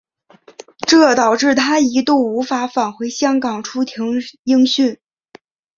[0.87, 4.97] 这导致他一度无法返回香港出庭应讯。